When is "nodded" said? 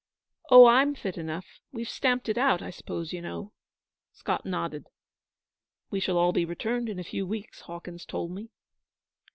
4.47-4.87